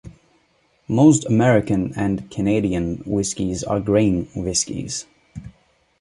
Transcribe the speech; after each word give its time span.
Most 0.87 1.25
American 1.25 1.93
and 1.95 2.27
Canadian 2.31 3.03
whiskies 3.05 3.63
are 3.63 3.79
grain 3.79 4.25
whiskies. 4.35 5.05